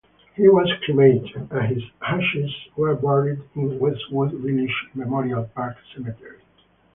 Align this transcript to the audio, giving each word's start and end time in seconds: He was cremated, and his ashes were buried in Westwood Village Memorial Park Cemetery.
He 0.33 0.49
was 0.49 0.67
cremated, 0.83 1.47
and 1.51 1.75
his 1.75 1.83
ashes 2.01 2.51
were 2.75 2.95
buried 2.95 3.43
in 3.53 3.77
Westwood 3.77 4.31
Village 4.33 4.73
Memorial 4.95 5.43
Park 5.53 5.75
Cemetery. 5.93 6.39